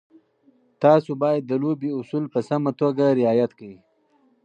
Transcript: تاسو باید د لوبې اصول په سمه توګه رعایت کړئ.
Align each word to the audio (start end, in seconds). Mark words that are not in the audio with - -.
تاسو 0.83 1.11
باید 1.21 1.43
د 1.47 1.51
لوبې 1.63 1.89
اصول 1.99 2.23
په 2.33 2.39
سمه 2.49 2.71
توګه 2.81 3.05
رعایت 3.19 3.51
کړئ. 3.59 3.77